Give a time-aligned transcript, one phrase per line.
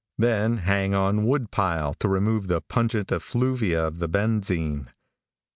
[0.17, 4.87] Then hang on wood pile to remove the pungent effluvia of the benzine.